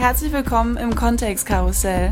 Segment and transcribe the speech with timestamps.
[0.00, 2.08] Herzlich willkommen im Kontextkarussell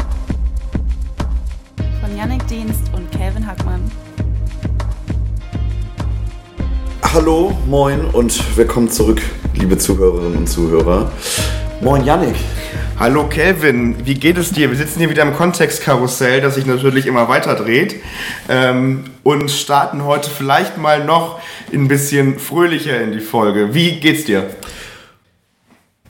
[2.03, 3.91] von Yannick Dienst und Calvin Hackmann.
[7.15, 9.23] Hallo, moin und willkommen zurück,
[9.55, 11.11] liebe Zuhörerinnen und Zuhörer.
[11.81, 12.37] Moin Yannick.
[12.99, 14.69] Hallo Kelvin, wie geht es dir?
[14.69, 18.03] Wir sitzen hier wieder im Kontextkarussell, das sich natürlich immer weiter dreht
[18.51, 21.41] ähm, und starten heute vielleicht mal noch
[21.73, 23.73] ein bisschen fröhlicher in die Folge.
[23.73, 24.51] Wie geht's dir?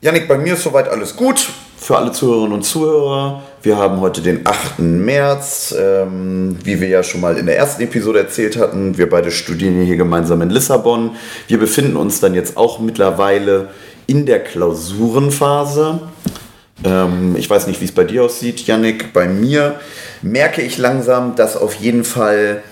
[0.00, 1.48] Yannick, bei mir ist soweit alles gut.
[1.88, 4.78] Für alle Zuhörerinnen und Zuhörer, wir haben heute den 8.
[4.80, 5.74] März.
[5.74, 9.80] Ähm, wie wir ja schon mal in der ersten Episode erzählt hatten, wir beide studieren
[9.80, 11.16] hier gemeinsam in Lissabon.
[11.46, 13.70] Wir befinden uns dann jetzt auch mittlerweile
[14.06, 16.00] in der Klausurenphase.
[16.84, 19.14] Ähm, ich weiß nicht, wie es bei dir aussieht, Yannick.
[19.14, 19.80] Bei mir
[20.20, 22.62] merke ich langsam, dass auf jeden Fall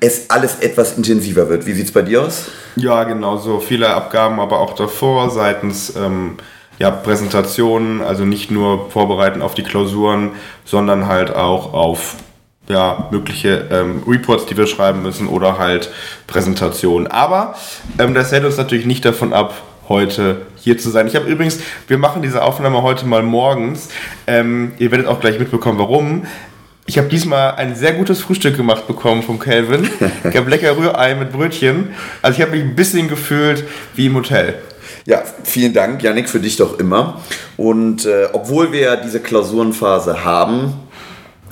[0.00, 1.64] es alles etwas intensiver wird.
[1.66, 2.46] Wie sieht es bei dir aus?
[2.74, 3.60] Ja, genau so.
[3.60, 6.38] Viele Abgaben, aber auch davor seitens ähm,
[6.82, 10.32] ja, Präsentationen, also nicht nur vorbereiten auf die Klausuren,
[10.64, 12.16] sondern halt auch auf
[12.68, 15.92] ja, mögliche ähm, Reports, die wir schreiben müssen oder halt
[16.26, 17.06] Präsentationen.
[17.06, 17.54] Aber
[18.00, 19.54] ähm, das hält uns natürlich nicht davon ab,
[19.88, 21.06] heute hier zu sein.
[21.06, 23.88] Ich habe übrigens, wir machen diese Aufnahme heute mal morgens.
[24.26, 26.26] Ähm, ihr werdet auch gleich mitbekommen, warum.
[26.86, 29.88] Ich habe diesmal ein sehr gutes Frühstück gemacht bekommen vom Calvin.
[30.28, 31.90] Ich habe lecker Rührei mit Brötchen.
[32.22, 33.62] Also ich habe mich ein bisschen gefühlt
[33.94, 34.56] wie im Hotel.
[35.04, 37.20] Ja, vielen Dank, Janik, für dich doch immer.
[37.56, 40.74] Und äh, obwohl wir diese Klausurenphase haben,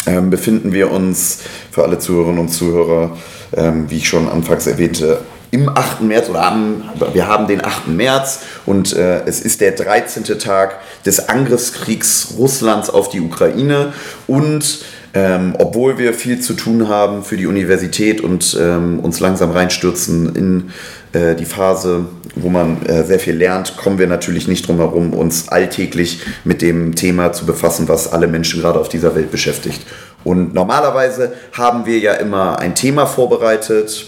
[0.07, 1.41] ähm, befinden wir uns
[1.71, 3.17] für alle Zuhörerinnen und Zuhörer,
[3.57, 6.03] ähm, wie ich schon anfangs erwähnte, im 8.
[6.03, 7.89] März oder am, wir haben den 8.
[7.89, 10.39] März und äh, es ist der 13.
[10.39, 13.93] Tag des Angriffskriegs Russlands auf die Ukraine
[14.29, 19.51] und ähm, obwohl wir viel zu tun haben für die Universität und ähm, uns langsam
[19.51, 20.71] reinstürzen in
[21.13, 25.13] äh, die Phase, wo man äh, sehr viel lernt, kommen wir natürlich nicht drum herum,
[25.13, 29.81] uns alltäglich mit dem Thema zu befassen, was alle Menschen gerade auf dieser Welt beschäftigt.
[30.23, 34.07] Und normalerweise haben wir ja immer ein Thema vorbereitet,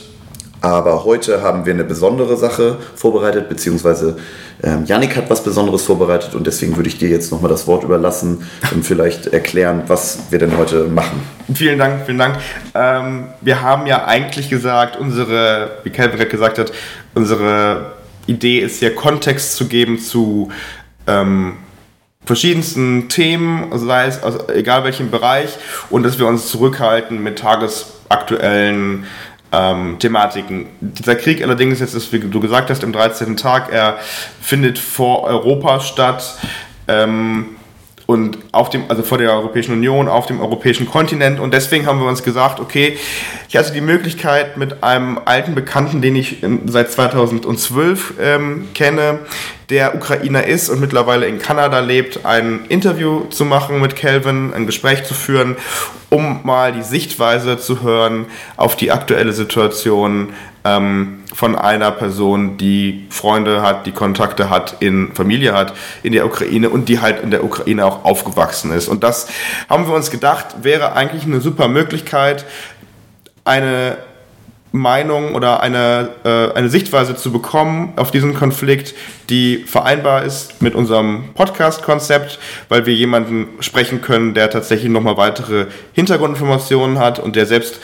[0.62, 4.16] aber heute haben wir eine besondere Sache vorbereitet, beziehungsweise
[4.62, 7.82] ähm, Yannick hat was Besonderes vorbereitet und deswegen würde ich dir jetzt nochmal das Wort
[7.82, 11.20] überlassen und vielleicht erklären, was wir denn heute machen.
[11.52, 12.36] Vielen Dank, vielen Dank.
[12.74, 16.72] Ähm, wir haben ja eigentlich gesagt, unsere, wie gerade gesagt hat,
[17.14, 17.92] unsere
[18.26, 20.50] Idee ist ja Kontext zu geben zu
[21.08, 21.54] ähm,
[22.24, 25.58] verschiedensten Themen, sei es also egal welchem Bereich,
[25.90, 29.06] und dass wir uns zurückhalten mit tagesaktuellen
[29.52, 30.66] ähm, Thematiken.
[30.80, 33.36] Dieser Krieg allerdings, jetzt ist, wie du gesagt hast, im 13.
[33.36, 33.98] Tag, er
[34.40, 36.38] findet vor Europa statt.
[36.88, 37.56] Ähm,
[38.06, 41.40] und auf dem, also vor der Europäischen Union, auf dem europäischen Kontinent.
[41.40, 42.96] Und deswegen haben wir uns gesagt, okay,
[43.48, 49.20] ich hatte die Möglichkeit mit einem alten Bekannten, den ich seit 2012 ähm, kenne,
[49.70, 54.66] der Ukrainer ist und mittlerweile in Kanada lebt, ein Interview zu machen mit Calvin, ein
[54.66, 55.56] Gespräch zu führen,
[56.10, 58.26] um mal die Sichtweise zu hören
[58.56, 60.34] auf die aktuelle Situation
[60.64, 66.26] ähm, von einer Person, die Freunde hat, die Kontakte hat, in Familie hat in der
[66.26, 68.88] Ukraine und die halt in der Ukraine auch aufgewachsen ist.
[68.88, 69.28] Und das
[69.68, 72.44] haben wir uns gedacht, wäre eigentlich eine super Möglichkeit,
[73.44, 73.96] eine
[74.72, 78.94] Meinung oder eine, äh, eine Sichtweise zu bekommen auf diesen Konflikt,
[79.28, 82.38] die vereinbar ist mit unserem Podcast-Konzept,
[82.70, 87.80] weil wir jemanden sprechen können, der tatsächlich nochmal weitere Hintergrundinformationen hat und der selbst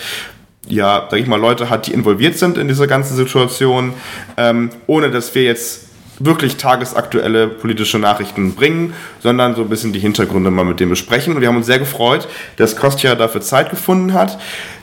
[0.69, 3.95] ja, sag ich mal, Leute hat, die involviert sind in dieser ganzen Situation,
[4.37, 5.89] ähm, ohne dass wir jetzt
[6.21, 11.35] wirklich tagesaktuelle politische Nachrichten bringen, sondern so ein bisschen die Hintergründe mal mit dem besprechen.
[11.35, 14.39] Und wir haben uns sehr gefreut, dass Kostja dafür Zeit gefunden hat.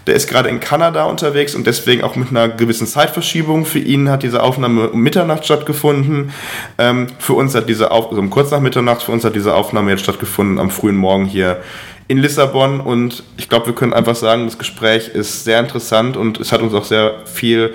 [0.08, 3.66] Der ist gerade in Kanada unterwegs und deswegen auch mit einer gewissen Zeitverschiebung.
[3.66, 6.32] Für ihn hat diese Aufnahme um Mitternacht stattgefunden.
[6.78, 9.56] Ähm, für uns hat diese Aufnahme, also um kurz nach Mitternacht, für uns hat diese
[9.56, 11.62] Aufnahme jetzt stattgefunden am frühen Morgen hier
[12.08, 16.40] in Lissabon und ich glaube, wir können einfach sagen, das Gespräch ist sehr interessant und
[16.40, 17.74] es hat uns auch sehr viel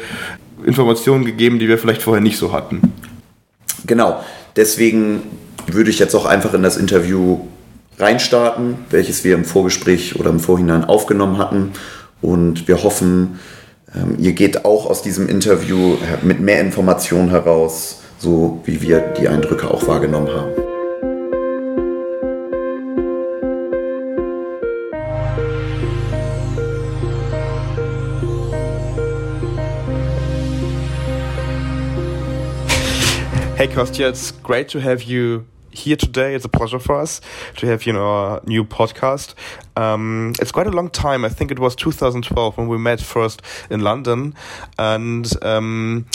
[0.64, 2.92] Informationen gegeben, die wir vielleicht vorher nicht so hatten.
[3.86, 4.22] Genau,
[4.56, 5.22] deswegen
[5.66, 7.40] würde ich jetzt auch einfach in das Interview
[7.98, 11.72] reinstarten, welches wir im Vorgespräch oder im Vorhinein aufgenommen hatten
[12.20, 13.40] und wir hoffen,
[13.94, 19.28] ähm, ihr geht auch aus diesem Interview mit mehr Informationen heraus, so wie wir die
[19.28, 20.59] Eindrücke auch wahrgenommen haben.
[33.60, 36.34] Hey Kostia, it's great to have you here today.
[36.34, 37.20] It's a pleasure for us
[37.56, 39.34] to have you know our new podcast.
[39.76, 41.26] Um, it's quite a long time.
[41.26, 44.34] I think it was 2012 when we met first in London,
[44.78, 46.06] and um,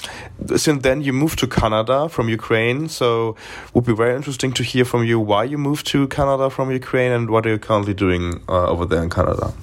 [0.55, 2.89] since then you moved to Canada from Ukraine.
[2.89, 3.35] So
[3.67, 6.71] it would be very interesting to hear from you why you moved to Canada from
[6.71, 9.53] Ukraine and what are you currently doing uh, over there in Canada.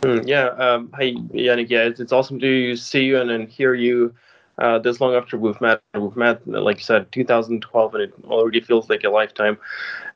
[0.00, 1.68] Mm, yeah, um, hi Janik.
[1.68, 4.14] Yeah, it's, it's awesome to see you and, and hear you
[4.58, 5.82] uh, this long after we've met.
[5.94, 9.58] We've met, like you said, 2012, and it already feels like a lifetime.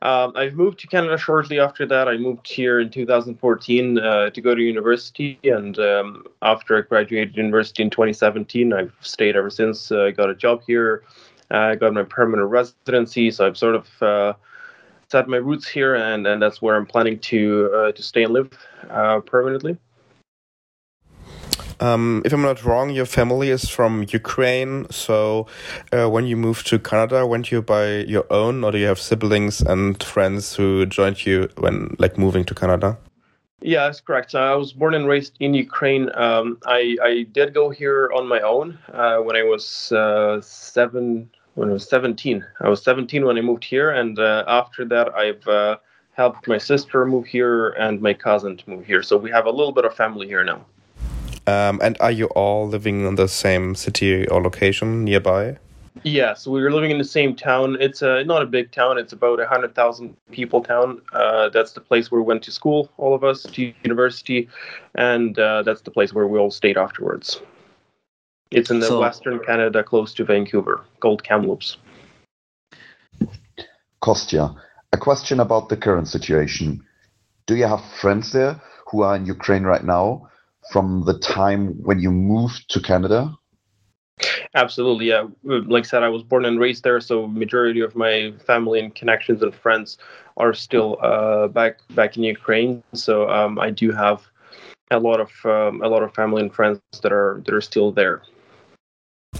[0.02, 2.08] Um, I've moved to Canada shortly after that.
[2.08, 7.36] I moved here in 2014 uh, to go to university, and um, after I graduated
[7.36, 9.92] university in 2017, I've stayed ever since.
[9.92, 11.04] I uh, got a job here.
[11.50, 14.32] I got my permanent residency, so I've sort of uh,
[15.08, 18.32] set my roots here, and, and that's where I'm planning to uh, to stay and
[18.32, 18.50] live
[18.88, 19.76] uh, permanently.
[21.80, 24.86] Um, if I'm not wrong, your family is from Ukraine.
[24.90, 25.46] So,
[25.92, 29.00] uh, when you moved to Canada, went you by your own, or do you have
[29.00, 32.98] siblings and friends who joined you when, like, moving to Canada?
[33.62, 34.34] Yeah, that's correct.
[34.34, 36.10] I was born and raised in Ukraine.
[36.14, 41.30] Um, I, I did go here on my own uh, when I was uh, seven.
[41.54, 45.14] When I was 17, I was 17 when I moved here, and uh, after that,
[45.14, 45.78] I've uh,
[46.12, 49.02] helped my sister move here and my cousin to move here.
[49.02, 50.64] So we have a little bit of family here now.
[51.50, 55.56] Um, and are you all living in the same city or location nearby?
[56.04, 57.76] Yeah, so we were living in the same town.
[57.80, 58.98] It's a, not a big town.
[58.98, 61.02] It's about a hundred thousand people town.
[61.12, 64.48] Uh, that's the place where we went to school, all of us, to university,
[64.94, 67.40] and uh, that's the place where we all stayed afterwards.
[68.52, 71.76] It's in the so, western Canada, close to Vancouver, Gold Kamloops.
[74.00, 74.54] Kostia,
[74.92, 76.84] a question about the current situation.
[77.46, 78.60] Do you have friends there
[78.90, 80.30] who are in Ukraine right now?
[80.72, 83.36] From the time when you moved to Canada?
[84.54, 85.26] Absolutely, yeah.
[85.44, 88.94] Like I said, I was born and raised there, so majority of my family and
[88.94, 89.96] connections and friends
[90.36, 92.82] are still uh, back back in Ukraine.
[92.92, 94.26] So um, I do have
[94.90, 97.92] a lot of um, a lot of family and friends that are that are still
[97.92, 98.22] there.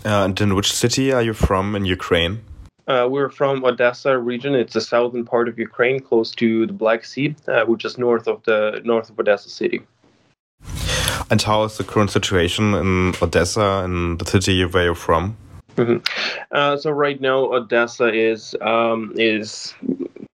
[0.05, 2.40] Uh, and in which city are you from in Ukraine?
[2.87, 4.55] Uh, we're from Odessa region.
[4.55, 8.26] It's the southern part of Ukraine, close to the Black Sea, uh, which is north
[8.26, 9.82] of the north of Odessa city.
[11.31, 15.37] And how is the current situation in Odessa, in the city where you're from?
[15.77, 15.99] Mm-hmm.
[16.50, 19.75] Uh, so right now, Odessa is um, is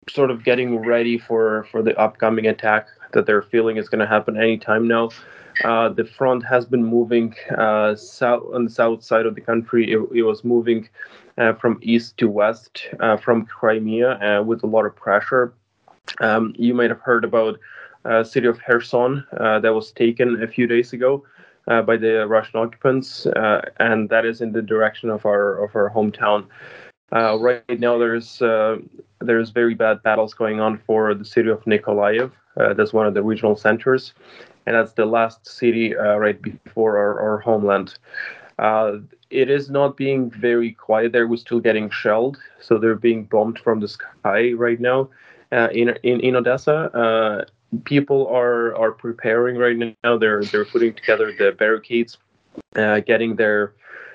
[0.08, 4.06] sort of getting ready for for the upcoming attack that they're feeling is going to
[4.06, 5.10] happen anytime now.
[5.64, 9.90] Uh, the front has been moving uh, south on the south side of the country.
[9.90, 10.88] It, it was moving
[11.38, 15.52] uh, from east to west uh, from Crimea uh, with a lot of pressure.
[16.20, 17.58] Um, you might have heard about
[18.24, 21.24] city of Kherson uh, that was taken a few days ago
[21.68, 23.26] uh, by the Russian occupants,
[23.78, 26.46] and that is in the direction of our of our hometown.
[27.12, 28.38] right now, there's
[29.20, 32.30] there's very bad battles going on for the city of Nikolaev.
[32.76, 34.12] that's one of the regional centers,
[34.66, 37.98] and that's the last city right before our, our homeland.
[38.58, 38.98] Uh,
[39.30, 41.26] it is not being very quiet there.
[41.26, 45.08] We're still getting shelled, so they're being bombed from the sky right now
[45.52, 46.90] uh, in, in in Odessa.
[46.94, 47.44] Uh,
[47.84, 50.18] people are are preparing right now.
[50.18, 52.18] They're they're putting together the barricades,
[52.76, 53.74] uh, getting their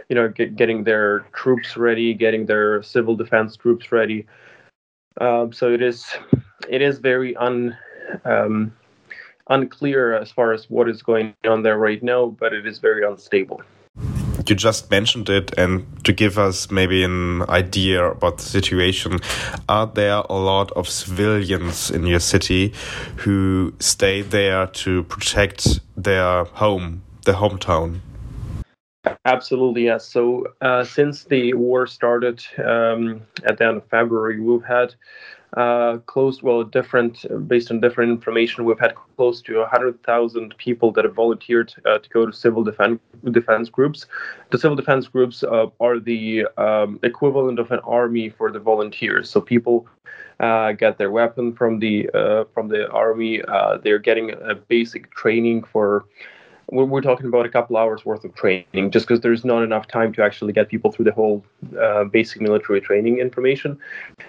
[0.10, 4.26] you know get, getting their troops ready, getting their civil defense troops ready.
[5.20, 6.06] Um, so it is
[6.68, 7.78] it is very un
[8.26, 8.74] um,
[9.50, 13.06] unclear as far as what is going on there right now, but it is very
[13.06, 13.62] unstable
[14.50, 19.20] you just mentioned it, and to give us maybe an idea about the situation,
[19.68, 22.74] are there a lot of civilians in your city
[23.18, 28.00] who stay there to protect their home, their hometown?
[29.26, 30.06] Absolutely, yes.
[30.06, 34.94] So uh, since the war started um, at the end of February, we've had
[35.58, 41.06] uh, close, well, different, based on different information, we've had close to 100,000 people that
[41.06, 43.00] have volunteered uh, to go to civil defense,
[43.32, 44.06] defense groups.
[44.52, 49.30] The civil defense groups uh, are the um, equivalent of an army for the volunteers.
[49.30, 49.88] So people
[50.40, 53.42] uh, get their weapon from the uh, from the army.
[53.42, 56.06] Uh, they're getting a basic training for
[56.72, 59.88] we're, we're talking about a couple hours worth of training just because there's not enough
[59.88, 61.44] time to actually get people through the whole
[61.80, 63.78] uh, basic military training information.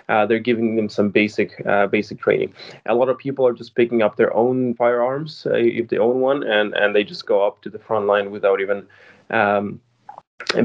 [0.08, 2.52] Uh, they're giving them some basic uh, basic training.
[2.86, 6.20] A lot of people are just picking up their own firearms uh, if they own
[6.20, 8.86] one and and they just go up to the front line without even
[9.30, 9.80] um,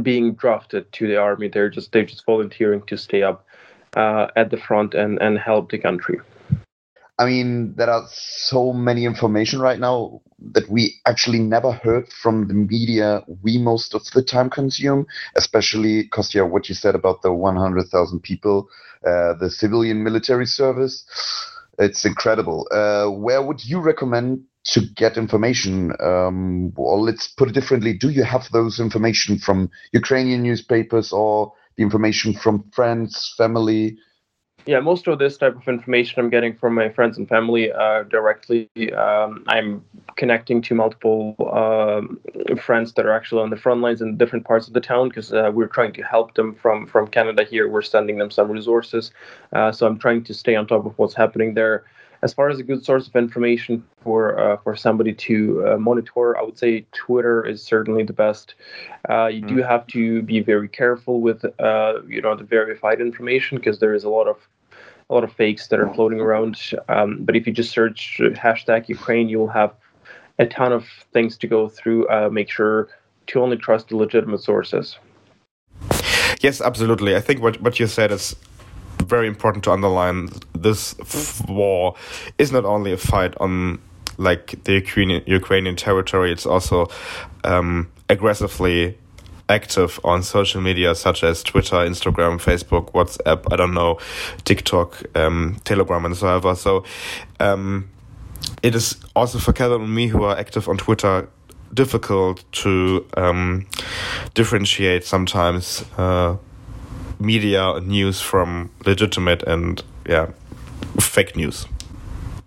[0.01, 1.47] being drafted to the army.
[1.47, 3.45] They're just they're just volunteering to stay up
[3.95, 6.19] uh, at the front and and help the country
[7.17, 12.47] I mean, there are so many information right now that we actually never heard from
[12.49, 15.05] the media we most of the time consume,
[15.35, 18.67] especially Kostia, what you said about the 100,000 people,
[19.07, 21.05] uh, the civilian military service.
[21.79, 22.67] It's incredible.
[22.71, 25.93] Uh, where would you recommend to get information?
[26.01, 27.93] Um, or let's put it differently.
[27.93, 33.97] Do you have those information from Ukrainian newspapers or the information from friends, family?
[34.67, 38.01] Yeah, most of this type of information I'm getting from my friends and family uh,
[38.03, 38.67] directly.
[38.93, 42.19] Um, I'm connecting to multiple um,
[42.57, 45.31] friends that are actually on the front lines in different parts of the town because
[45.31, 47.69] uh, we're trying to help them from from Canada here.
[47.69, 49.11] We're sending them some resources,
[49.53, 51.83] uh, so I'm trying to stay on top of what's happening there.
[52.23, 56.35] As far as a good source of information for uh, for somebody to uh, monitor,
[56.35, 58.55] I would say Twitter is certainly the best.
[59.07, 59.57] Uh, you mm-hmm.
[59.57, 64.03] do have to be very careful with you know the verified information because there is
[64.03, 64.37] a lot of
[65.09, 66.59] a lot of fakes that are floating around.
[66.89, 69.73] Um, but if you just search hashtag Ukraine, you will have
[70.39, 72.07] a ton of things to go through.
[72.07, 72.89] Uh, make sure
[73.27, 74.97] to only trust the legitimate sources.
[76.41, 77.15] Yes, absolutely.
[77.15, 78.35] I think what what you said is
[79.03, 80.29] very important to underline.
[80.53, 80.95] This
[81.47, 81.95] war
[82.37, 83.79] is not only a fight on
[84.17, 86.87] like the Ukrainian Ukrainian territory; it's also
[87.43, 88.97] um, aggressively
[89.49, 93.99] active on social media such as Twitter, Instagram, Facebook, WhatsApp, I don't know,
[94.43, 96.55] TikTok, um, Telegram, and so on.
[96.55, 96.83] So
[97.39, 97.89] um,
[98.63, 101.29] it is also for Kevin and me who are active on Twitter
[101.73, 103.67] difficult to um,
[104.33, 106.37] differentiate sometimes uh,
[107.19, 110.31] media news from legitimate and yeah
[110.99, 111.67] fake news.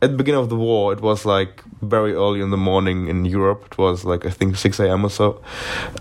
[0.00, 3.24] At the beginning of the war, it was like very early in the morning in
[3.24, 3.66] Europe.
[3.72, 5.04] It was like I think six a.m.
[5.04, 5.42] or so.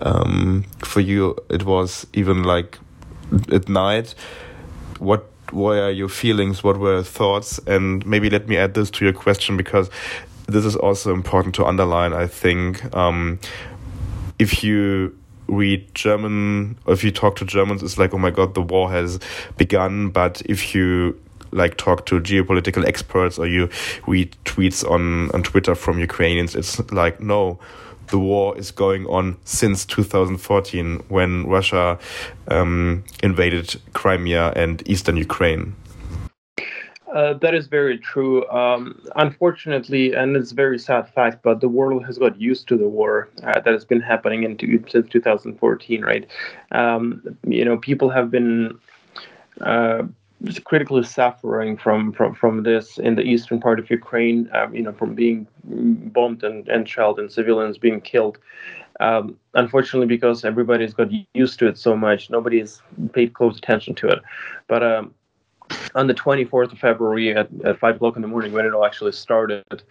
[0.02, 2.78] Um, for you, it was even like
[3.52, 4.14] at night.
[5.00, 6.64] What were your feelings?
[6.64, 7.60] What were your thoughts?
[7.66, 9.90] And maybe let me add this to your question because
[10.48, 12.14] this is also important to underline.
[12.14, 13.40] I think um,
[14.40, 18.62] if you read German, if you talk to Germans, it's like, oh my god, the
[18.62, 19.20] war has
[19.58, 20.10] begun.
[20.10, 21.20] But if you
[21.52, 23.70] like talk to geopolitical experts or you
[24.08, 27.60] read tweets on on Twitter from Ukrainians, it's like no,
[28.08, 32.00] the war is going on since 2014 when Russia
[32.48, 35.76] um, invaded Crimea and eastern Ukraine.
[37.14, 38.48] Uh, that is very true.
[38.50, 42.78] Um, unfortunately, and it's a very sad fact, but the world has got used to
[42.78, 44.58] the war uh, that has been happening in
[44.90, 46.28] since 2014, right?
[46.74, 48.78] Um, you know, people have been
[49.62, 50.04] uh,
[50.66, 54.94] critically suffering from, from, from this in the eastern part of Ukraine, um, you know,
[54.94, 58.38] from being bombed and, and shelled and civilians being killed.
[59.00, 62.82] Um, unfortunately, because everybody's got used to it so much, nobody's
[63.14, 64.20] paid close attention to it.
[64.68, 65.14] But um,
[65.96, 68.86] on the 24th of February at, at 5 o'clock in the morning, when it all
[68.86, 69.84] actually started,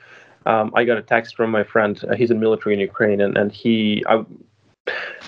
[0.46, 2.02] um, I got a text from my friend.
[2.08, 4.24] Uh, he's in military in Ukraine, and, and he, I,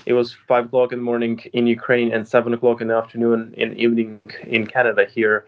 [0.05, 3.53] it was five o'clock in the morning in Ukraine and seven o'clock in the afternoon
[3.57, 5.45] in evening in Canada here.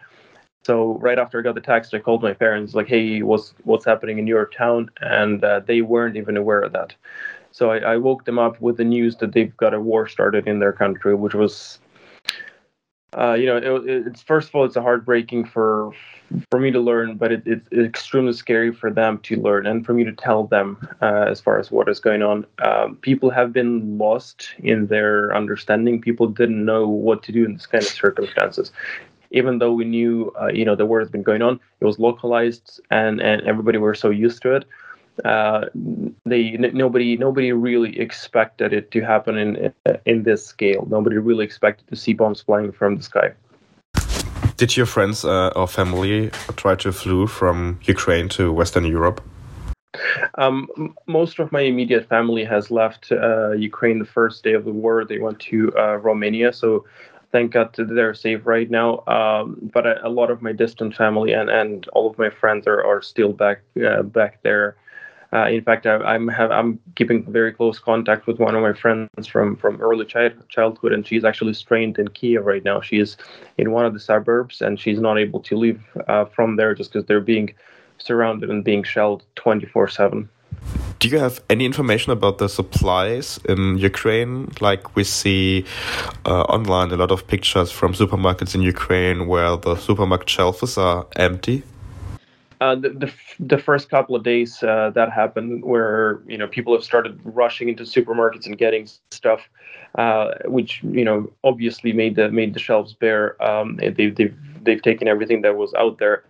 [0.64, 3.86] So right after I got the text, I called my parents, like, "Hey, what's what's
[3.86, 6.94] happening in your town?" And uh, they weren't even aware of that.
[7.52, 10.48] So I, I, woke them up with the news that they've got a war started
[10.48, 11.80] in their country, which was
[13.18, 15.92] uh, you know, it, it's first of all, it's a heartbreaking for
[16.50, 19.94] for me to learn, but it, it's extremely scary for them to learn and for
[19.94, 22.46] me to tell them uh, as far as what is going on.
[22.64, 26.00] Um, people have been lost in their understanding.
[26.00, 28.72] People didn't know what to do in this kind of circumstances.
[29.32, 32.00] Even though we knew, uh, you know, the war has been going on, it was
[32.00, 34.66] localized, and and everybody were so used to it
[35.26, 35.66] uh,
[36.26, 39.74] they n- nobody nobody really expected it to happen in
[40.06, 40.88] in this scale.
[40.90, 43.34] Nobody really expected to see bombs flying from the sky.
[44.58, 49.22] Did your friends uh, or family try to flee from Ukraine to Western Europe?
[50.38, 50.68] Um,
[51.08, 55.04] most of my immediate family has left uh, Ukraine the first day of the war.
[55.04, 56.86] They went to uh, Romania, so
[57.32, 59.04] thank God they're safe right now.
[59.08, 62.68] Um, but a, a, lot of my distant family and, and all of my friends
[62.68, 64.76] are, are still back uh, back there.
[65.34, 68.74] Uh, in fact, I, am have, I'm keeping very close contact with one of my
[68.74, 72.82] friends from from early child, childhood, and she's actually strained in Kiev right now.
[72.82, 73.16] She is
[73.58, 76.92] in one of the suburbs, and she's not able to leave uh, from there just
[76.92, 77.54] because they're being
[77.98, 80.30] surrounded and being shelled 24 seven.
[81.00, 84.52] Do you have any information about the supplies in Ukraine?
[84.60, 85.66] Like we see
[86.26, 91.08] uh, online a lot of pictures from supermarkets in Ukraine where the supermarket shelves are
[91.16, 91.64] empty.
[92.62, 96.74] Uh, the, the, the first couple of days uh, that happened, where you know people
[96.74, 99.50] have started rushing into supermarkets and getting stuff,
[99.96, 103.42] uh, which you know obviously made the made the shelves bare.
[103.44, 106.24] Um, they've they've they've taken everything that was out there.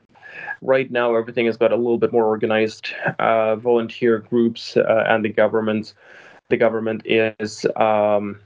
[0.61, 2.93] right now everything has got a little bit more organized.
[3.19, 5.93] Uh, volunteer groups uh, and the government,
[6.50, 8.39] the government is um,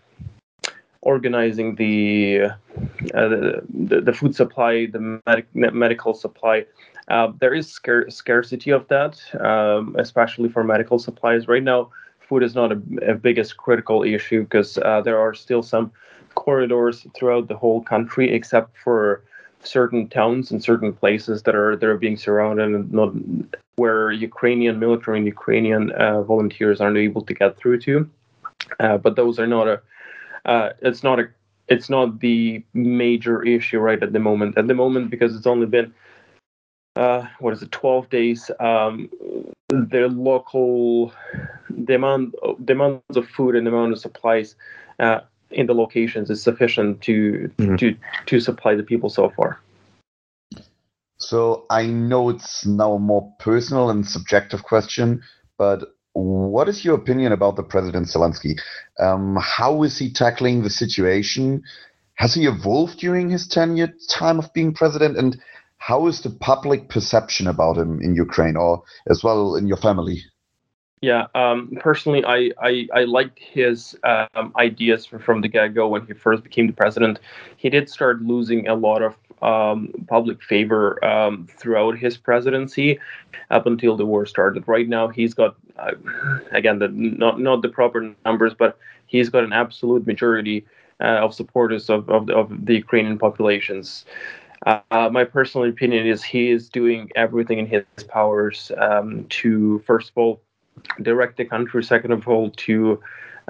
[1.02, 2.46] organizing the,
[3.14, 6.66] uh, the, the food supply, the medic- medical supply.
[7.08, 11.48] Uh, there is scar- scarcity of that, um, especially for medical supplies.
[11.48, 15.62] Right now, food is not a, a biggest critical issue because uh, there are still
[15.62, 15.92] some
[16.34, 19.24] corridors throughout the whole country, except for
[19.64, 23.14] certain towns and certain places that are that are being surrounded and not
[23.76, 28.10] where Ukrainian military and Ukrainian uh, volunteers aren't able to get through to.
[28.80, 29.82] Uh, but those are not a.
[30.46, 31.26] Uh, it's not a.
[31.68, 34.58] It's not the major issue right at the moment.
[34.58, 35.94] At the moment, because it's only been.
[36.96, 37.72] Uh, what is it?
[37.72, 38.50] Twelve days.
[38.60, 39.10] Um,
[39.70, 41.12] the local,
[41.70, 42.36] the amount,
[43.16, 44.56] of food and the amount of supplies
[45.00, 45.20] uh,
[45.52, 47.76] in the locations is sufficient to mm-hmm.
[47.76, 47.96] to
[48.28, 49.60] to supply the people so far.
[51.18, 55.24] So I know it's now a more personal and subjective question,
[55.58, 58.60] but what is your opinion about the President Zelensky?
[59.00, 61.64] Um, how is he tackling the situation?
[62.16, 65.18] Has he evolved during his tenure time of being president?
[65.18, 65.38] And
[65.86, 70.24] how is the public perception about him in Ukraine or as well in your family?
[71.02, 76.04] Yeah, um, personally, I, I, I liked his um, ideas from, the get go when
[76.08, 77.20] he first became the president.
[77.58, 79.14] He did start losing a lot of
[79.44, 83.00] um, public favor um, throughout his presidency
[83.52, 84.68] up until the war started.
[84.68, 85.92] Right now, he's got, uh,
[86.52, 90.66] again, the, not, not the proper numbers, but he's got an absolute majority
[91.00, 94.06] uh, of supporters of, of, the, of the Ukrainian populations.
[94.66, 100.10] Uh, my personal opinion is he is doing everything in his powers um, to, first
[100.10, 100.42] of all,
[101.02, 103.00] direct the country, second of all, to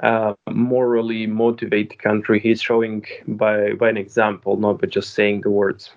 [0.02, 2.38] uh, morally motivate the country.
[2.38, 5.90] He's showing by, by an example, not by just saying the words.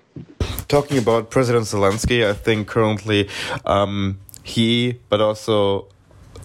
[0.69, 3.27] Talking about President Zelensky, I think currently
[3.65, 5.87] um, he, but also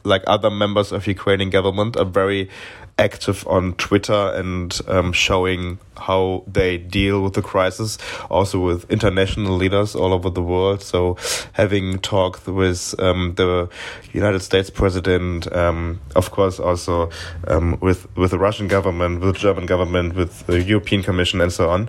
[0.03, 2.51] like other members of Ukrainian government, are very
[2.99, 7.99] active on Twitter and um, showing how they deal with the crisis,
[8.31, 10.83] also with international leaders all over the world.
[10.83, 11.17] So,
[11.53, 13.69] having talked with um, the
[14.13, 17.11] United States president, um, of course, also
[17.49, 21.53] um, with with the Russian government, with the German government, with the European Commission, and
[21.53, 21.89] so on.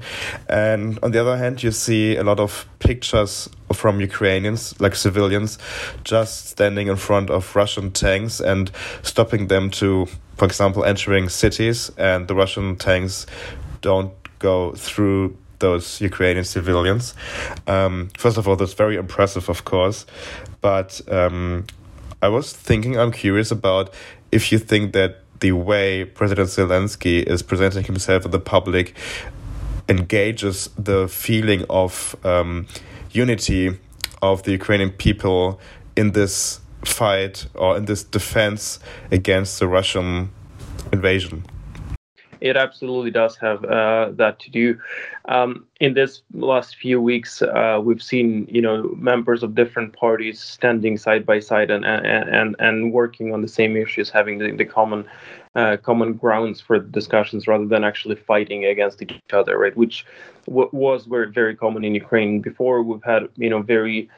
[0.49, 5.57] And on the other hand, you see a lot of pictures from Ukrainians, like civilians,
[6.03, 11.91] just standing in front of Russian tanks and stopping them to for example, entering cities,
[11.97, 13.25] and the Russian tanks
[13.81, 17.13] don't go through those Ukrainian civilians.
[17.67, 20.05] Um, first of all, that's very impressive, of course,
[20.61, 21.65] but um,
[22.21, 23.93] I was thinking, I'm curious about
[24.31, 28.95] if you think that the way President Zelensky is presenting himself in the public
[29.87, 32.67] engages the feeling of um,
[33.11, 33.77] unity
[34.21, 35.59] of the Ukrainian people
[35.95, 38.79] in this fight or in this defense
[39.11, 40.29] against the Russian
[40.91, 41.43] invasion.
[42.41, 44.79] It absolutely does have uh, that to do.
[45.29, 50.39] Um, in this last few weeks, uh, we've seen you know members of different parties
[50.39, 54.65] standing side by side and and and working on the same issues, having the, the
[54.65, 55.05] common
[55.55, 59.75] uh, common grounds for discussions rather than actually fighting against each other, right?
[59.75, 60.05] Which
[60.47, 62.83] was very common in Ukraine before.
[62.83, 64.09] We've had you know very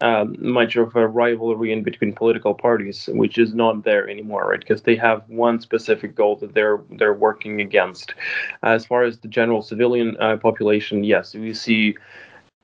[0.00, 4.60] um, much of a rivalry in between political parties, which is not there anymore, right?
[4.60, 8.14] Because they have one specific goal that they're they're working against.
[8.62, 11.96] As far as the general civilian uh, population, yes, we see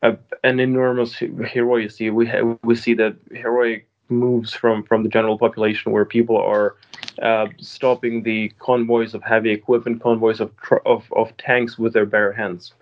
[0.03, 2.11] a, an enormous heroicy.
[2.11, 6.77] We ha- we see that heroic moves from from the general population where people are
[7.23, 12.07] uh, stopping the convoys of heavy equipment, convoys of, tr- of of tanks with their
[12.07, 12.75] bare hands.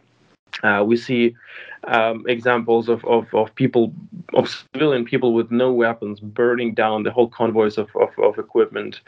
[0.63, 1.35] Uh, we see
[1.85, 3.93] um, examples of, of, of people,
[4.35, 9.01] of civilian people with no weapons, burning down the whole convoys of, of, of equipment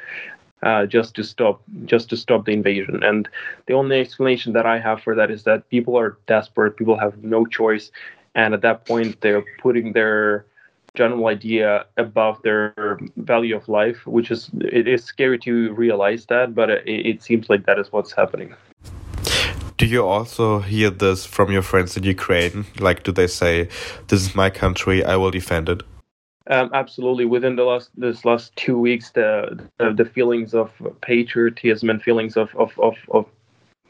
[0.63, 3.03] uh, just to stop just to stop the invasion.
[3.03, 3.29] And
[3.67, 6.77] the only explanation that I have for that is that people are desperate.
[6.77, 7.91] People have no choice,
[8.35, 10.47] and at that point, they're putting their
[10.95, 16.55] general idea above their value of life, which is it is scary to realize that,
[16.55, 18.55] but it, it seems like that is what's happening.
[19.83, 22.67] Do you also hear this from your friends in Ukraine?
[22.79, 23.69] Like, do they say,
[24.07, 25.83] "This is my country, I will defend it"?
[26.47, 27.25] Um, absolutely.
[27.25, 32.37] Within the last this last two weeks, the the, the feelings of patriotism and feelings
[32.37, 33.27] of of, of, of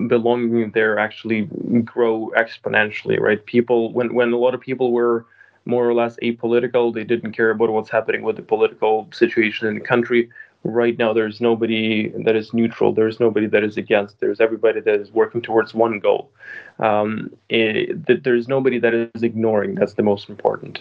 [0.08, 1.42] belonging there actually
[1.84, 3.20] grow exponentially.
[3.20, 3.44] Right?
[3.44, 5.26] People when when a lot of people were
[5.66, 9.74] more or less apolitical, they didn't care about what's happening with the political situation in
[9.74, 10.30] the country
[10.64, 15.00] right now there's nobody that is neutral there's nobody that is against there's everybody that
[15.00, 16.30] is working towards one goal
[16.78, 20.78] um, it, there's nobody that is ignoring that's the most important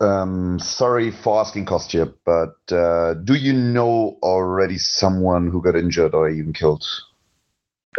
[0.00, 6.14] um, sorry for asking Kostia, but uh, do you know already someone who got injured
[6.14, 6.86] or even killed?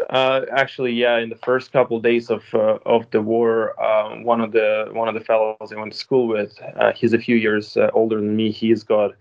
[0.10, 1.20] Uh, actually, yeah.
[1.20, 4.88] In the first couple of days of uh, of the war, um, one of the
[4.94, 7.90] one of the fellows I went to school with, uh, he's a few years uh,
[7.94, 8.52] older than me.
[8.52, 9.12] He's got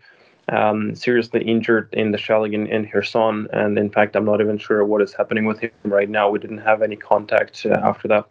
[0.51, 4.59] um, seriously injured in the shelling in, in Kherson, and in fact, I'm not even
[4.59, 6.29] sure what is happening with him right now.
[6.29, 8.27] We didn't have any contact uh, after that.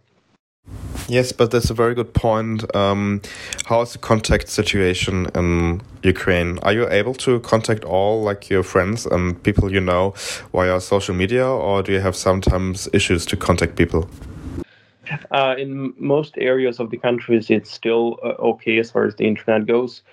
[1.07, 2.75] Yes, but that's a very good point.
[2.75, 3.21] Um,
[3.65, 6.59] how is the contact situation in Ukraine?
[6.59, 10.13] Are you able to contact all like your friends and people you know
[10.51, 14.07] via social media, or do you have sometimes issues to contact people?
[15.31, 19.25] Uh, in most areas of the countries, it's still uh, okay as far as the
[19.25, 20.03] internet goes.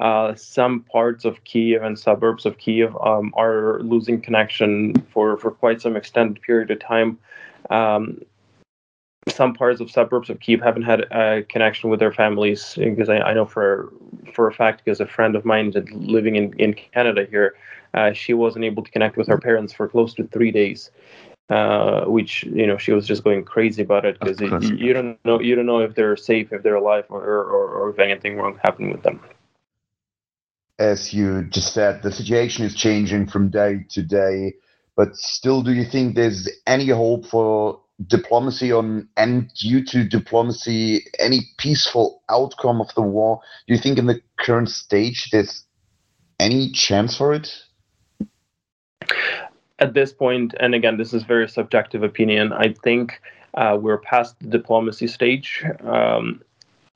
[0.00, 5.50] Uh, some parts of Kiev and suburbs of Kiev um, are losing connection for, for
[5.50, 7.18] quite some extended period of time.
[7.70, 8.20] Um,
[9.28, 13.18] some parts of suburbs of Kiev haven't had a connection with their families because I,
[13.18, 13.92] I know for
[14.32, 17.56] for a fact because a friend of mine living in, in Canada here,
[17.94, 20.90] uh, she wasn't able to connect with her parents for close to three days.
[21.48, 25.40] Uh, which you know she was just going crazy about it because you don't know
[25.40, 28.58] you don't know if they're safe if they're alive or, or, or if anything wrong
[28.64, 29.20] happened with them
[30.78, 34.54] as you just said the situation is changing from day to day
[34.96, 41.04] but still do you think there's any hope for diplomacy on and due to diplomacy
[41.18, 43.40] any peaceful outcome of the war?
[43.66, 45.64] Do you think in the current stage there's
[46.38, 47.54] any chance for it?
[49.78, 53.20] At this point and again this is very subjective opinion i think
[53.56, 55.64] uh, we're past the diplomacy stage.
[55.82, 56.42] Um,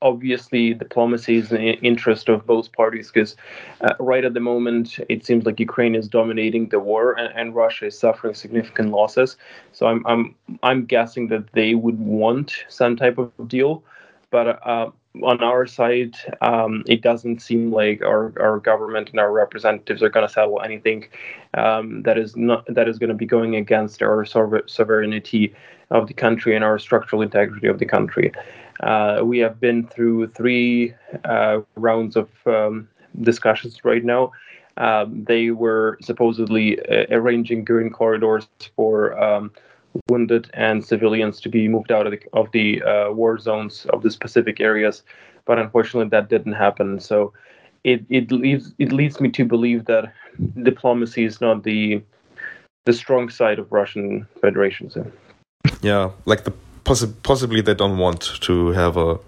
[0.03, 3.37] obviously diplomacy is in the interest of both parties because
[3.83, 7.55] uh, right at the moment it seems like Ukraine is dominating the war and, and,
[7.55, 9.37] Russia is suffering significant losses.
[9.73, 13.83] So I'm I'm I'm guessing that they would want some type of deal,
[14.31, 14.91] but uh,
[15.23, 20.09] on our side, um, it doesn't seem like our, our government and our representatives are
[20.09, 21.09] going to settle anything
[21.55, 25.55] um, that is not that is going to be going against our sovereignty
[25.90, 28.33] of the country and our structural integrity of the country.
[28.81, 30.94] Uh, we have been through three
[31.25, 32.88] uh, rounds of um,
[33.20, 34.33] discussions right now.
[34.77, 39.51] Um, they were supposedly uh, arranging green corridors for um,
[40.09, 44.03] wounded and civilians to be moved out of the, of the uh, war zones of
[44.03, 45.03] the specific areas,
[45.44, 47.00] but unfortunately that didn't happen.
[47.00, 47.33] So
[47.85, 50.12] it it leaves it leads me to believe that
[50.62, 52.03] diplomacy is not the
[52.85, 54.90] the strong side of Russian Federation.
[54.90, 55.11] So.
[55.83, 56.53] Yeah, like the
[56.85, 59.18] possi possibly they don't want to have a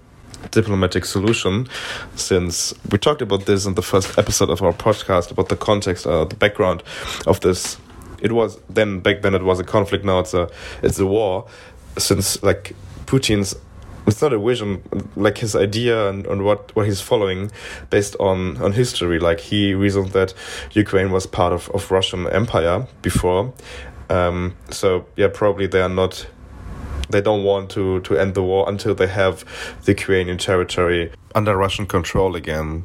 [0.51, 1.69] diplomatic solution
[2.17, 6.07] since we talked about this in the first episode of our podcast about the context
[6.07, 6.83] uh, the background
[7.27, 7.79] of this
[8.23, 10.49] it was then back then it was a conflict now it's a
[10.83, 11.47] it's a war
[11.99, 12.75] since like
[13.07, 13.55] putin's
[14.07, 14.83] it's not a vision
[15.15, 17.51] like his idea and, and what what he's following
[17.91, 20.33] based on on history like he reasoned that
[20.73, 23.53] ukraine was part of of russian empire before
[24.09, 26.27] um so yeah probably they are not
[27.13, 29.45] they don't want to, to end the war until they have
[29.85, 32.85] the Ukrainian territory under Russian control again.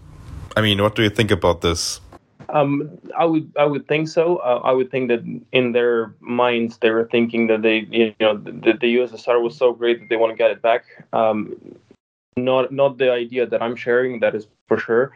[0.55, 2.01] I mean, what do you think about this?
[2.49, 4.37] Um, I would I would think so.
[4.37, 8.37] Uh, I would think that in their minds they were thinking that they you know
[8.37, 10.85] the, the USSR was so great that they want to get it back.
[11.13, 11.55] Um,
[12.35, 15.11] not not the idea that I'm sharing that is for sure,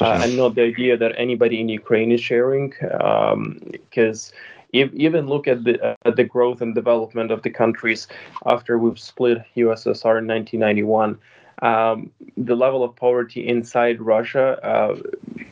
[0.00, 4.32] uh, and not the idea that anybody in Ukraine is sharing because.
[4.32, 4.38] Um,
[4.72, 8.08] if, even look at the uh, the growth and development of the countries
[8.46, 11.18] after we've split USSR in 1991.
[11.62, 14.96] Um, the level of poverty inside Russia uh,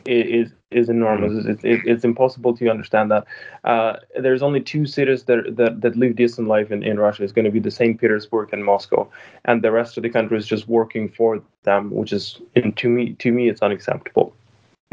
[0.05, 1.33] is is enormous.
[1.33, 1.49] Mm-hmm.
[1.49, 3.25] It's, it's, it's, impossible to understand that.
[3.63, 7.23] Uh, there's only two cities that, that, that live decent life in, in Russia.
[7.23, 7.99] It's going to be the St.
[7.99, 9.09] Petersburg and Moscow,
[9.45, 12.89] and the rest of the country is just working for them, which is in, to
[12.89, 14.35] me to me it's unacceptable.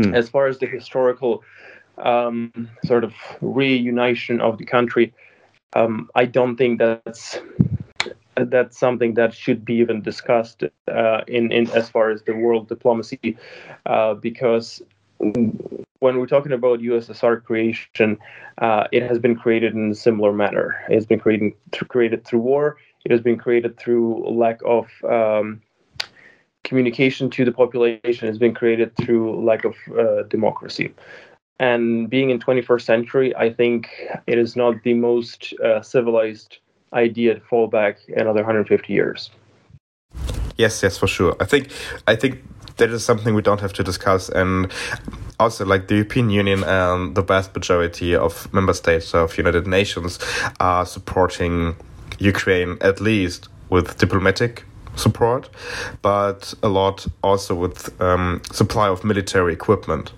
[0.00, 0.14] Mm.
[0.14, 1.42] As far as the historical
[1.98, 5.12] um, sort of reunition of the country,
[5.74, 7.38] um, I don't think that's
[8.36, 12.68] that's something that should be even discussed uh, in, in as far as the world
[12.68, 13.36] diplomacy,
[13.86, 14.82] uh, because
[15.18, 18.18] when we're talking about USSR creation,
[18.58, 20.76] uh, it has been created in a similar manner.
[20.88, 21.52] It has been created
[21.88, 22.76] created through war.
[23.04, 25.60] It has been created through lack of um,
[26.64, 28.26] communication to the population.
[28.26, 30.94] It has been created through lack of uh, democracy.
[31.58, 33.88] And being in 21st century, I think
[34.26, 36.58] it is not the most uh, civilized
[36.92, 39.30] idea to fall back another 150 years.
[40.56, 41.36] Yes, yes, for sure.
[41.40, 41.70] I think
[42.06, 42.42] I think
[42.76, 44.28] that is something we don't have to discuss.
[44.28, 44.70] And
[45.38, 50.18] also like the European Union and the vast majority of member states of United Nations
[50.60, 51.76] are supporting
[52.18, 54.64] Ukraine at least with diplomatic
[54.96, 55.48] support,
[56.02, 60.12] but a lot also with um, supply of military equipment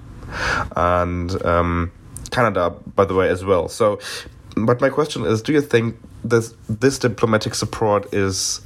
[0.76, 1.92] and um,
[2.30, 3.68] Canada, by the way, as well.
[3.68, 4.00] So,
[4.56, 8.60] but my question is: Do you think this this diplomatic support is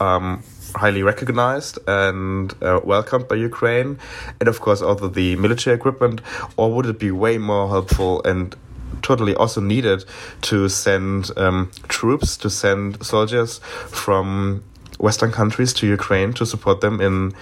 [0.00, 0.42] um,
[0.76, 3.98] highly recognized and uh, welcomed by Ukraine,
[4.40, 6.20] and of course also the military equipment,
[6.56, 8.56] or would it be way more helpful and
[9.02, 10.04] totally also needed
[10.42, 14.62] to send um, troops, to send soldiers from
[14.98, 17.32] Western countries to Ukraine to support them in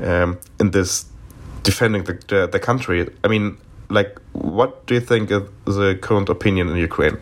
[0.00, 1.06] um, in this
[1.62, 3.08] defending the, the, the country?
[3.22, 7.18] I mean, like, what do you think is the current opinion in Ukraine?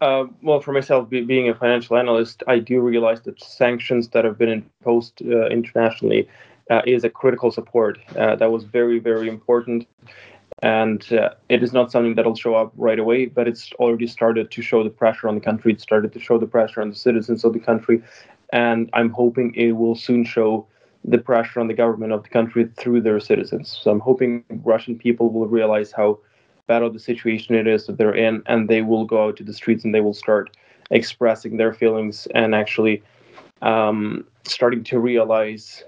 [0.00, 4.24] Uh, well, for myself, be, being a financial analyst, I do realize that sanctions that
[4.24, 6.28] have been imposed uh, internationally
[6.70, 7.98] uh, is a critical support.
[8.16, 9.86] Uh, that was very, very important.
[10.62, 14.50] And uh, it is not something that'll show up right away, but it's already started
[14.50, 15.72] to show the pressure on the country.
[15.72, 18.02] It started to show the pressure on the citizens of the country.
[18.52, 20.66] And I'm hoping it will soon show
[21.04, 23.78] the pressure on the government of the country through their citizens.
[23.82, 26.18] So I'm hoping Russian people will realize how
[26.68, 29.52] of the situation it is that they're in, and they will go out to the
[29.52, 30.56] streets and they will start
[30.90, 33.02] expressing their feelings and actually
[33.62, 35.84] um, starting to realize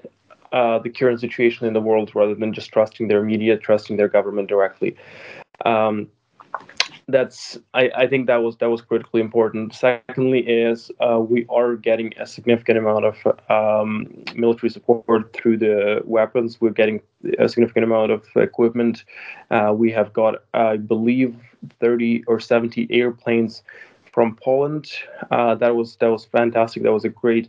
[0.52, 4.08] uh, the current situation in the world rather than just trusting their media, trusting their
[4.08, 4.96] government directly.
[5.64, 6.08] Um,
[7.10, 9.74] that's I, I think that was that was critically important.
[9.74, 13.16] Secondly, is uh, we are getting a significant amount of
[13.48, 16.60] um, military support through the weapons.
[16.60, 17.00] We're getting
[17.38, 19.04] a significant amount of equipment.
[19.50, 21.36] Uh, we have got, I believe,
[21.80, 23.62] 30 or 70 airplanes
[24.12, 24.90] from Poland.
[25.30, 26.82] Uh, that was that was fantastic.
[26.82, 27.48] That was a great.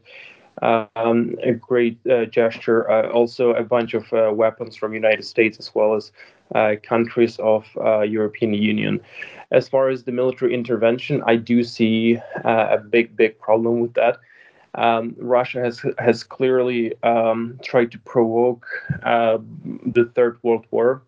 [0.62, 2.90] Um, a great uh, gesture.
[2.90, 6.12] Uh, also, a bunch of uh, weapons from United States as well as
[6.54, 9.00] uh, countries of uh, European Union.
[9.52, 13.94] As far as the military intervention, I do see uh, a big, big problem with
[13.94, 14.18] that.
[14.76, 18.66] Um, Russia has has clearly um, tried to provoke
[19.04, 21.02] the Third World War,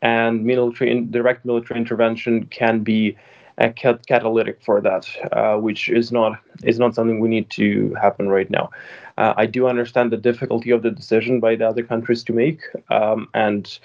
[0.00, 3.16] and military direct military intervention can be
[3.58, 7.94] a cat- catalytic for that, uh, which is not is not something we need to
[8.00, 8.70] happen right now.
[9.18, 12.60] Uh, I do understand the difficulty of the decision by the other countries to make,
[12.90, 13.78] um, and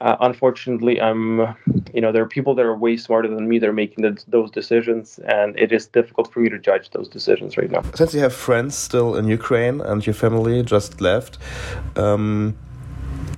[0.00, 1.56] uh, unfortunately, I'm,
[1.92, 4.22] you know, there are people that are way smarter than me that are making the,
[4.28, 7.82] those decisions, and it is difficult for me to judge those decisions right now.
[7.94, 11.38] Since you have friends still in Ukraine and your family just left,
[11.96, 12.56] um,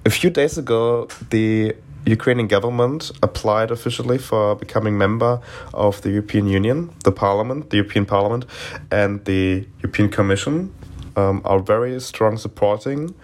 [0.05, 1.75] a few days ago, the
[2.07, 5.41] Ukrainian government applied officially for becoming member
[5.75, 8.47] of the European Union, the Parliament, the European Parliament,
[8.91, 10.73] and the European Commission
[11.17, 13.15] um, are very strong supporting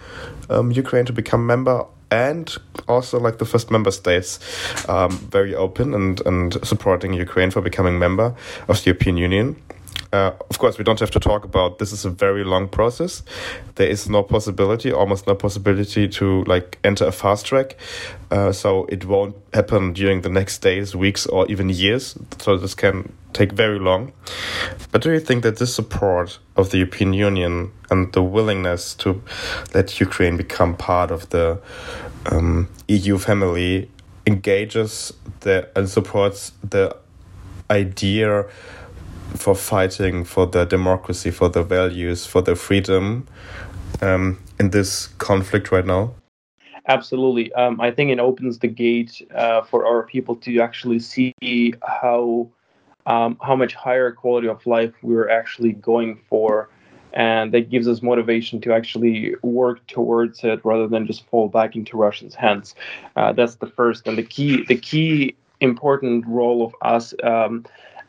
[0.50, 4.38] um, Ukraine to become member and also like the first member states
[4.88, 8.34] um, very open and, and supporting Ukraine for becoming member
[8.68, 9.56] of the European Union.
[10.16, 13.22] Uh, of course, we don't have to talk about this is a very long process.
[13.74, 17.76] There is no possibility, almost no possibility to like enter a fast track.
[18.30, 22.18] Uh, so it won't happen during the next days, weeks, or even years.
[22.38, 24.14] So this can take very long.
[24.90, 29.22] But do you think that this support of the European Union and the willingness to
[29.74, 31.60] let Ukraine become part of the
[32.24, 33.90] um, EU family
[34.26, 36.96] engages the and supports the
[37.70, 38.46] idea
[39.34, 43.26] for fighting for the democracy, for the values, for the freedom
[44.00, 46.14] um, in this conflict right now?
[46.88, 47.52] Absolutely.
[47.54, 51.34] Um, I think it opens the gate uh, for our people to actually see
[51.82, 52.48] how
[53.06, 56.68] um, how much higher quality of life we're actually going for,
[57.12, 61.76] and that gives us motivation to actually work towards it rather than just fall back
[61.76, 62.74] into Russians' hands.
[63.16, 64.64] Uh, that's the first and the key.
[64.64, 67.64] The key important role of us um,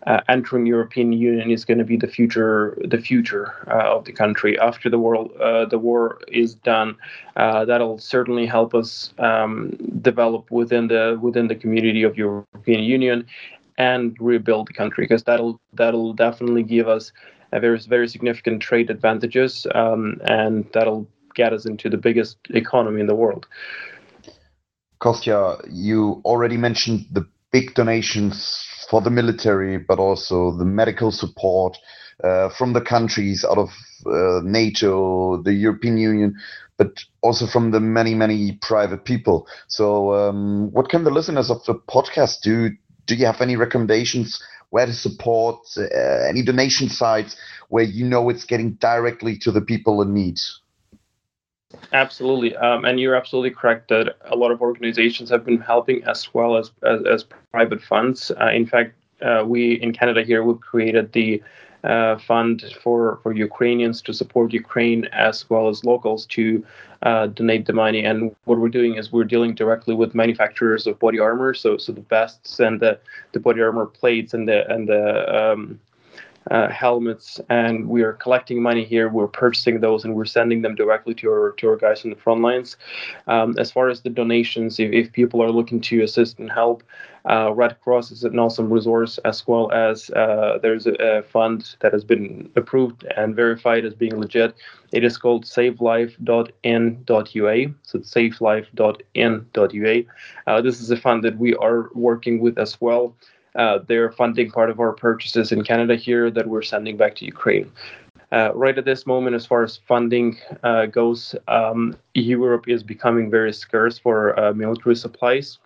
[0.07, 4.13] uh, entering European Union is going to be the future the future uh, of the
[4.13, 6.95] country after the war uh, the war is done.
[7.35, 13.25] Uh, that'll certainly help us um, develop within the within the community of European Union
[13.77, 17.11] and rebuild the country because that'll that'll definitely give us
[17.51, 23.01] a very very significant trade advantages um, and that'll get us into the biggest economy
[23.01, 23.45] in the world.
[24.99, 31.75] Kostia, you already mentioned the big donations for the military, but also the medical support
[32.23, 33.69] uh, from the countries out of
[34.05, 36.35] uh, NATO, the European Union,
[36.77, 36.91] but
[37.21, 39.47] also from the many, many private people.
[39.67, 42.69] So, um, what can the listeners of the podcast do?
[43.07, 44.39] Do you have any recommendations
[44.69, 47.35] where to support, uh, any donation sites
[47.69, 50.37] where you know it's getting directly to the people in need?
[51.91, 56.33] Absolutely, um, and you're absolutely correct that a lot of organizations have been helping as
[56.33, 58.31] well as as, as private funds.
[58.39, 61.41] Uh, in fact, uh, we in Canada here we've created the
[61.83, 66.65] uh, fund for for Ukrainians to support Ukraine as well as locals to
[67.03, 68.03] uh, donate the money.
[68.03, 71.91] And what we're doing is we're dealing directly with manufacturers of body armor, so so
[71.91, 72.99] the vests and the,
[73.33, 75.03] the body armor plates and the and the
[75.37, 75.79] um,
[76.51, 79.09] uh, helmets, and we are collecting money here.
[79.09, 82.15] We're purchasing those, and we're sending them directly to our to our guys on the
[82.15, 82.77] front lines.
[83.27, 86.83] Um, as far as the donations, if, if people are looking to assist and help,
[87.29, 91.75] uh, Red Cross is an awesome resource, as well as uh, there's a, a, fund
[91.81, 94.55] that has been approved and verified as being legit.
[94.93, 97.73] It is called SaveLife.in.ua.
[97.83, 100.03] So it's SaveLife.in.ua.
[100.47, 103.13] Uh, this is a fund that we are working with as well.
[103.57, 107.25] Uh, they're funding part of our purchases in Canada here that we're sending back to
[107.25, 107.71] Ukraine.
[108.31, 113.31] Uh, right at this moment, as far as funding uh, goes, um, Europe is becoming
[113.31, 115.59] very scarce for uh, military supplies,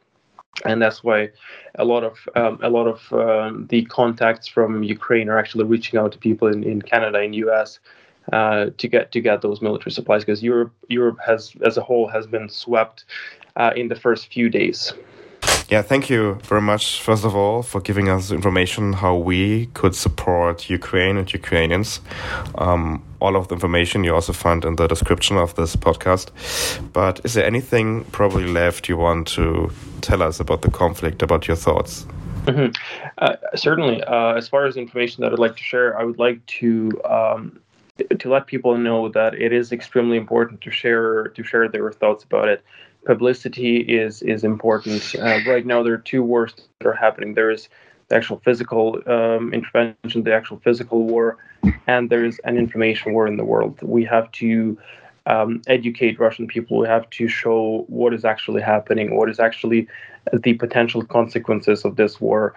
[0.65, 1.29] and that's why
[1.75, 5.99] a lot of um, a lot of um, the contacts from Ukraine are actually reaching
[5.99, 7.79] out to people in, in Canada and US
[8.31, 12.07] uh, to get to get those military supplies because Europe Europe has as a whole
[12.07, 13.05] has been swept
[13.55, 14.93] uh, in the first few days.
[15.71, 19.95] Yeah, thank you very much, first of all, for giving us information how we could
[19.95, 22.01] support Ukraine and Ukrainians.
[22.55, 26.31] Um, all of the information you also find in the description of this podcast.
[26.91, 31.47] But is there anything probably left you want to tell us about the conflict, about
[31.47, 32.05] your thoughts?
[32.47, 32.73] Mm-hmm.
[33.19, 34.03] Uh, certainly.
[34.03, 37.01] Uh, as far as information that I'd like to share, I would like to.
[37.05, 37.61] Um,
[38.17, 42.23] to let people know that it is extremely important to share to share their thoughts
[42.23, 42.63] about it
[43.05, 45.15] publicity is is important.
[45.15, 47.33] Uh, right now, there are two wars that are happening.
[47.33, 47.69] There is
[48.07, 51.37] the actual physical um, intervention, the actual physical war,
[51.87, 53.79] and there is an information war in the world.
[53.81, 54.77] We have to
[55.25, 56.77] um, educate Russian people.
[56.77, 59.87] We have to show what is actually happening, what is actually
[60.33, 62.53] the potential consequences of this war,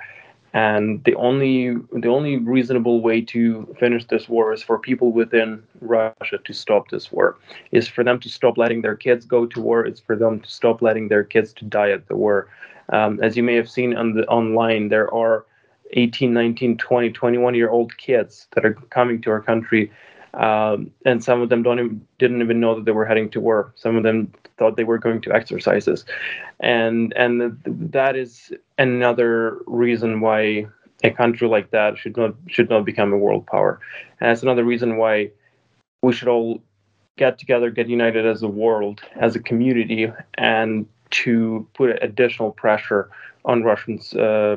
[0.54, 5.60] and the only the only reasonable way to finish this war is for people within
[5.80, 7.36] Russia to stop this war.
[7.72, 9.84] Is for them to stop letting their kids go to war.
[9.84, 12.48] It's for them to stop letting their kids to die at the war.
[12.90, 15.44] Um, as you may have seen on the online, there are
[15.92, 19.90] 18, 19, 20, 21 year old kids that are coming to our country
[20.36, 23.40] um, and some of them don't even, didn't even know that they were heading to
[23.40, 23.72] war.
[23.76, 26.04] Some of them thought they were going to exercises,
[26.60, 30.66] and and that is another reason why
[31.02, 33.80] a country like that should not should not become a world power.
[34.20, 35.30] And that's another reason why
[36.02, 36.62] we should all
[37.16, 43.08] get together, get united as a world, as a community, and to put additional pressure
[43.44, 44.14] on Russians.
[44.14, 44.56] Uh,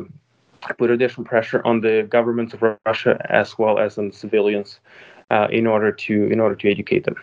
[0.77, 4.79] put additional pressure on the governments of Russia as well as on civilians
[5.29, 7.15] uh, in order to in order to educate them.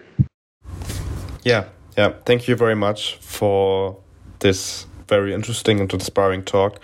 [1.43, 1.65] Yeah,
[1.97, 2.13] yeah.
[2.25, 3.97] Thank you very much for
[4.41, 6.81] this very interesting and inspiring talk.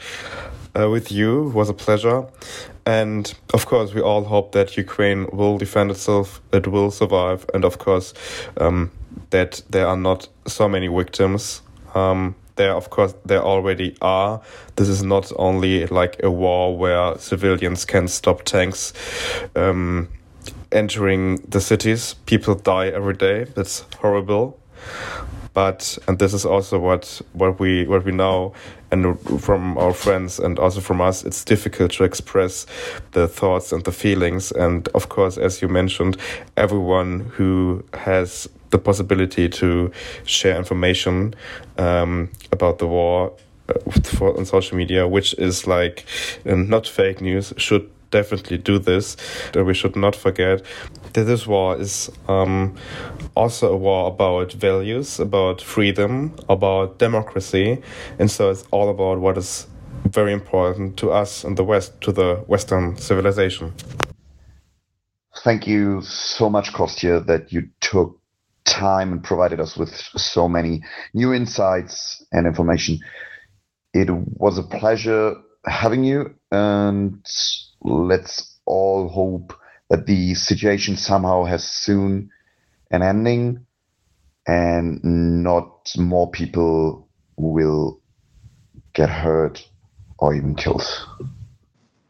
[0.79, 2.27] Uh, with you it was a pleasure,
[2.87, 7.65] and of course we all hope that Ukraine will defend itself, it will survive, and
[7.65, 8.15] of course
[8.59, 8.91] um,
[9.31, 11.63] that there are not so many victims.
[11.95, 14.41] Um, there of course there already are
[14.77, 18.93] this is not only like a war where civilians can stop tanks
[19.57, 20.09] um,
[20.73, 22.15] entering the cities.
[22.27, 23.45] People die every day.
[23.45, 24.59] That's horrible.
[25.53, 28.55] But and this is also what what we what we know
[28.93, 31.25] and from our friends and also from us.
[31.25, 32.67] It's difficult to express
[33.13, 34.53] the thoughts and the feelings.
[34.53, 36.17] And of course, as you mentioned,
[36.57, 39.91] everyone who has the possibility to
[40.25, 41.35] share information
[41.79, 43.33] um, about the war
[43.69, 46.05] uh, for, on social media, which is like
[46.47, 49.17] um, not fake news, should definitely do this.
[49.55, 50.63] And We should not forget
[51.13, 52.77] that this war is um,
[53.35, 57.83] also a war about values, about freedom, about democracy,
[58.19, 59.67] and so it's all about what is
[60.05, 63.73] very important to us in the West, to the Western civilization.
[65.45, 68.19] Thank you so much, Kostia, that you took
[68.65, 70.83] time and provided us with so many
[71.15, 72.99] new insights and information.
[73.95, 77.27] It was a pleasure having you, and
[77.83, 79.55] let's all hope
[79.89, 82.31] that the situation somehow has soon
[82.91, 83.67] an ending
[84.47, 88.01] and not more people will
[88.93, 89.67] get hurt
[90.19, 90.87] or even killed.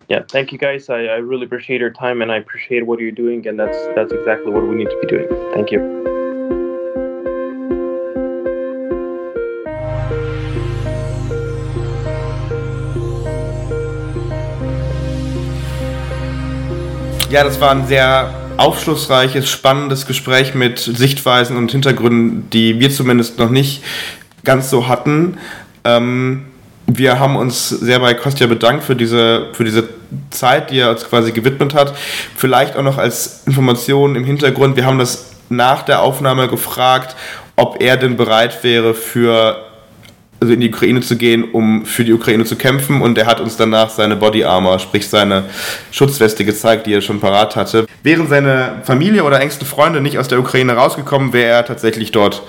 [0.08, 0.88] Yeah, thank you guys.
[0.88, 4.12] I, I really appreciate your time and I appreciate what you're doing and that's that's
[4.12, 5.28] exactly what we need to be doing.
[5.54, 6.09] Thank you.
[17.30, 23.38] Ja, das war ein sehr aufschlussreiches, spannendes Gespräch mit Sichtweisen und Hintergründen, die wir zumindest
[23.38, 23.84] noch nicht
[24.42, 25.38] ganz so hatten.
[25.84, 26.46] Ähm,
[26.88, 29.88] wir haben uns sehr bei Kostja bedankt für diese, für diese
[30.30, 31.96] Zeit, die er uns quasi gewidmet hat.
[32.34, 37.14] Vielleicht auch noch als Information im Hintergrund, wir haben das nach der Aufnahme gefragt,
[37.54, 39.69] ob er denn bereit wäre, für
[40.40, 43.02] also in die Ukraine zu gehen, um für die Ukraine zu kämpfen.
[43.02, 45.44] Und er hat uns danach seine Body Armor, sprich seine
[45.90, 47.86] Schutzweste gezeigt, die er schon parat hatte.
[48.02, 52.42] Wären seine Familie oder engste Freunde nicht aus der Ukraine rausgekommen, wäre er tatsächlich dort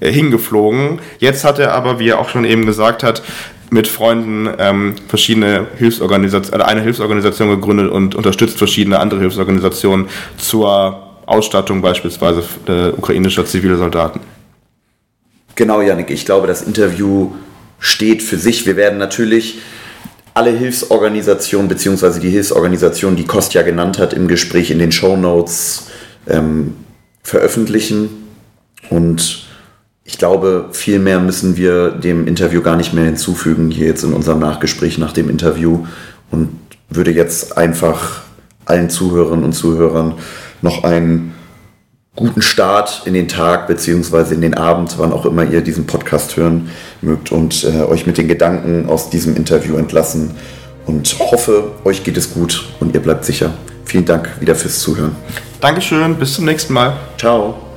[0.00, 0.98] äh, hingeflogen.
[1.18, 3.22] Jetzt hat er aber, wie er auch schon eben gesagt hat,
[3.70, 11.80] mit Freunden ähm, verschiedene Hilfsorganisationen, eine Hilfsorganisation gegründet und unterstützt verschiedene andere Hilfsorganisationen zur Ausstattung
[11.80, 14.18] beispielsweise äh, ukrainischer zivile Soldaten.
[15.60, 17.32] Genau, Janik, ich glaube, das Interview
[17.78, 18.64] steht für sich.
[18.64, 19.58] Wir werden natürlich
[20.32, 25.88] alle Hilfsorganisationen beziehungsweise die Hilfsorganisation, die Kostja genannt hat, im Gespräch in den Show Notes
[26.26, 26.76] ähm,
[27.22, 28.08] veröffentlichen.
[28.88, 29.44] Und
[30.04, 34.14] ich glaube, viel mehr müssen wir dem Interview gar nicht mehr hinzufügen, hier jetzt in
[34.14, 35.84] unserem Nachgespräch nach dem Interview.
[36.30, 36.48] Und
[36.88, 38.22] würde jetzt einfach
[38.64, 40.14] allen Zuhörerinnen und Zuhörern
[40.62, 41.34] noch einen
[42.16, 46.36] guten Start in den Tag beziehungsweise in den Abend, wann auch immer ihr diesen Podcast
[46.36, 50.32] hören mögt und äh, euch mit den Gedanken aus diesem Interview entlassen
[50.86, 53.52] und hoffe, euch geht es gut und ihr bleibt sicher.
[53.84, 55.16] Vielen Dank wieder fürs Zuhören.
[55.60, 56.96] Dankeschön, bis zum nächsten Mal.
[57.18, 57.69] Ciao.